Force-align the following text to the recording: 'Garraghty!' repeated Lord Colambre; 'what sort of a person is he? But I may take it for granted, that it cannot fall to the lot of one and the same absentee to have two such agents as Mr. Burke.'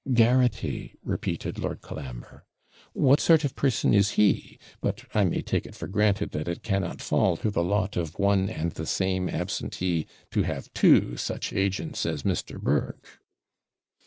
'Garraghty!' 0.11 0.95
repeated 1.03 1.59
Lord 1.59 1.83
Colambre; 1.83 2.43
'what 2.93 3.19
sort 3.19 3.43
of 3.43 3.51
a 3.51 3.53
person 3.53 3.93
is 3.93 4.13
he? 4.13 4.57
But 4.81 5.05
I 5.13 5.25
may 5.25 5.43
take 5.43 5.67
it 5.67 5.75
for 5.75 5.87
granted, 5.87 6.31
that 6.31 6.47
it 6.47 6.63
cannot 6.63 7.03
fall 7.03 7.37
to 7.37 7.51
the 7.51 7.63
lot 7.63 7.95
of 7.97 8.17
one 8.17 8.49
and 8.49 8.71
the 8.71 8.87
same 8.87 9.29
absentee 9.29 10.07
to 10.31 10.41
have 10.41 10.73
two 10.73 11.17
such 11.17 11.53
agents 11.53 12.07
as 12.07 12.23
Mr. 12.23 12.59
Burke.' 12.59 13.19